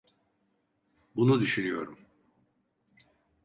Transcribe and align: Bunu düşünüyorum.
Bunu 1.15 1.39
düşünüyorum. 1.39 1.99